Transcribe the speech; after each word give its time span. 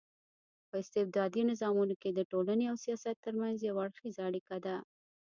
په 0.69 0.75
استبدادي 0.83 1.41
نظامونو 1.51 1.93
کي 2.01 2.09
د 2.13 2.19
ټولني 2.31 2.65
او 2.71 2.75
سياست 2.85 3.15
ترمنځ 3.25 3.57
يو 3.67 3.75
اړخېزه 3.85 4.21
اړيکه 4.29 4.57
ده 4.65 4.75